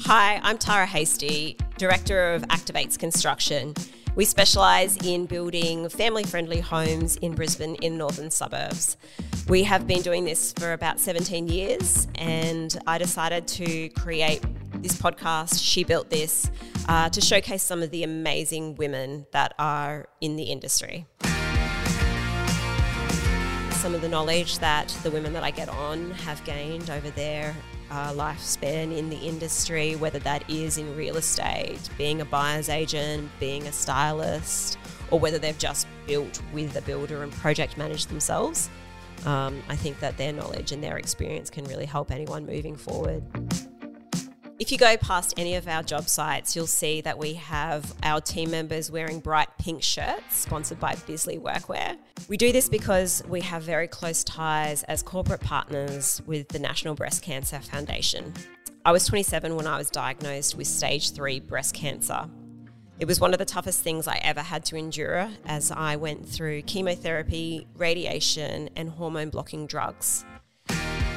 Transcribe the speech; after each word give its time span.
Hi, 0.00 0.40
I'm 0.42 0.56
Tarah 0.56 0.86
Hastie, 0.86 1.58
Director 1.76 2.32
of 2.32 2.42
Activates 2.44 2.98
Construction. 2.98 3.74
We 4.14 4.24
specialise 4.24 4.96
in 5.04 5.26
building 5.26 5.88
family 5.90 6.24
friendly 6.24 6.60
homes 6.60 7.16
in 7.16 7.34
Brisbane 7.34 7.74
in 7.76 7.98
northern 7.98 8.30
suburbs. 8.30 8.96
We 9.48 9.64
have 9.64 9.86
been 9.86 10.02
doing 10.02 10.24
this 10.24 10.52
for 10.54 10.72
about 10.72 10.98
17 10.98 11.48
years, 11.48 12.08
and 12.14 12.76
I 12.86 12.98
decided 12.98 13.46
to 13.48 13.90
create 13.90 14.42
this 14.82 14.94
podcast, 14.94 15.62
She 15.62 15.84
Built 15.84 16.10
This, 16.10 16.50
uh, 16.88 17.10
to 17.10 17.20
showcase 17.20 17.62
some 17.62 17.82
of 17.82 17.90
the 17.90 18.02
amazing 18.02 18.76
women 18.76 19.26
that 19.32 19.54
are 19.58 20.08
in 20.20 20.36
the 20.36 20.44
industry. 20.44 21.06
Some 23.78 23.94
of 23.94 24.00
the 24.00 24.08
knowledge 24.08 24.58
that 24.58 24.88
the 25.04 25.10
women 25.12 25.32
that 25.34 25.44
I 25.44 25.52
get 25.52 25.68
on 25.68 26.10
have 26.10 26.42
gained 26.44 26.90
over 26.90 27.10
their 27.10 27.54
uh, 27.92 28.10
lifespan 28.12 28.94
in 28.94 29.08
the 29.08 29.16
industry, 29.16 29.94
whether 29.94 30.18
that 30.18 30.42
is 30.50 30.78
in 30.78 30.96
real 30.96 31.16
estate, 31.16 31.78
being 31.96 32.20
a 32.20 32.24
buyer's 32.24 32.68
agent, 32.68 33.30
being 33.38 33.68
a 33.68 33.72
stylist, 33.72 34.78
or 35.12 35.20
whether 35.20 35.38
they've 35.38 35.56
just 35.58 35.86
built 36.08 36.42
with 36.52 36.74
a 36.74 36.82
builder 36.82 37.22
and 37.22 37.32
project 37.34 37.78
managed 37.78 38.08
themselves. 38.08 38.68
Um, 39.24 39.62
I 39.68 39.76
think 39.76 40.00
that 40.00 40.16
their 40.16 40.32
knowledge 40.32 40.72
and 40.72 40.82
their 40.82 40.98
experience 40.98 41.48
can 41.48 41.64
really 41.66 41.86
help 41.86 42.10
anyone 42.10 42.46
moving 42.46 42.74
forward. 42.74 43.22
If 44.58 44.72
you 44.72 44.78
go 44.78 44.96
past 44.96 45.34
any 45.36 45.54
of 45.54 45.68
our 45.68 45.84
job 45.84 46.08
sites, 46.08 46.56
you'll 46.56 46.66
see 46.66 47.00
that 47.02 47.16
we 47.16 47.34
have 47.34 47.94
our 48.02 48.20
team 48.20 48.50
members 48.50 48.90
wearing 48.90 49.20
bright 49.20 49.46
pink 49.56 49.84
shirts 49.84 50.34
sponsored 50.34 50.80
by 50.80 50.96
Bisley 51.06 51.38
Workwear. 51.38 51.96
We 52.26 52.36
do 52.36 52.50
this 52.50 52.68
because 52.68 53.22
we 53.28 53.40
have 53.42 53.62
very 53.62 53.86
close 53.86 54.24
ties 54.24 54.82
as 54.82 55.00
corporate 55.00 55.42
partners 55.42 56.20
with 56.26 56.48
the 56.48 56.58
National 56.58 56.96
Breast 56.96 57.22
Cancer 57.22 57.60
Foundation. 57.60 58.34
I 58.84 58.90
was 58.90 59.06
27 59.06 59.54
when 59.54 59.68
I 59.68 59.78
was 59.78 59.90
diagnosed 59.90 60.56
with 60.56 60.66
stage 60.66 61.12
3 61.12 61.38
breast 61.38 61.72
cancer. 61.72 62.28
It 62.98 63.06
was 63.06 63.20
one 63.20 63.32
of 63.32 63.38
the 63.38 63.44
toughest 63.44 63.82
things 63.82 64.08
I 64.08 64.16
ever 64.24 64.42
had 64.42 64.64
to 64.66 64.76
endure 64.76 65.30
as 65.46 65.70
I 65.70 65.94
went 65.94 66.28
through 66.28 66.62
chemotherapy, 66.62 67.68
radiation, 67.76 68.70
and 68.74 68.90
hormone 68.90 69.30
blocking 69.30 69.68
drugs. 69.68 70.24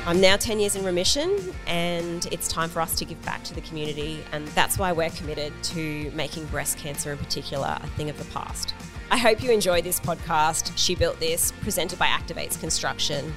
I'm 0.07 0.19
now 0.19 0.35
10 0.35 0.59
years 0.59 0.75
in 0.75 0.83
remission, 0.83 1.53
and 1.67 2.25
it's 2.31 2.47
time 2.47 2.69
for 2.69 2.81
us 2.81 2.95
to 2.95 3.05
give 3.05 3.21
back 3.23 3.43
to 3.43 3.53
the 3.53 3.61
community, 3.61 4.23
and 4.31 4.47
that's 4.49 4.79
why 4.79 4.91
we're 4.91 5.11
committed 5.11 5.53
to 5.65 6.09
making 6.15 6.47
breast 6.47 6.79
cancer 6.79 7.11
in 7.11 7.19
particular 7.19 7.77
a 7.79 7.87
thing 7.89 8.09
of 8.09 8.17
the 8.17 8.25
past. 8.33 8.73
I 9.11 9.17
hope 9.17 9.43
you 9.43 9.51
enjoy 9.51 9.83
this 9.83 9.99
podcast. 9.99 10.75
She 10.75 10.95
Built 10.95 11.19
This, 11.19 11.51
presented 11.61 11.99
by 11.99 12.07
Activates 12.07 12.59
Construction. 12.59 13.31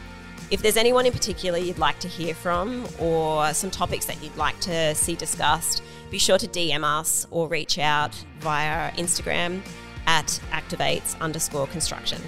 If 0.51 0.63
there's 0.63 0.79
anyone 0.79 1.05
in 1.05 1.13
particular 1.13 1.59
you'd 1.59 1.79
like 1.79 1.99
to 1.99 2.09
hear 2.09 2.35
from 2.35 2.87
or 2.99 3.53
some 3.53 3.71
topics 3.71 4.07
that 4.07 4.23
you'd 4.23 4.37
like 4.37 4.59
to 4.61 4.95
see 4.95 5.17
discussed, 5.17 5.83
be 6.11 6.19
sure 6.19 6.39
to 6.39 6.49
DM 6.49 6.83
us 6.83 7.27
or 7.31 7.47
reach 7.47 7.79
out 7.79 8.15
via 8.41 8.91
Instagram 8.93 9.61
at 10.07 10.41
activates 10.51 11.19
underscore 11.21 11.67
construction. 11.67 12.23